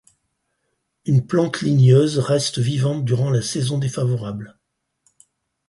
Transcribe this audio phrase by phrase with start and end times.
[1.05, 4.57] Une plante ligneuse reste vivante durant la saison défavorable.